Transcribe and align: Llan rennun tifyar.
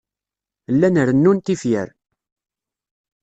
Llan 0.73 0.95
rennun 1.07 1.37
tifyar. 1.45 1.89